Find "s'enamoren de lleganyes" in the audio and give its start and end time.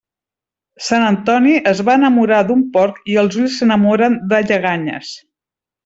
3.61-5.15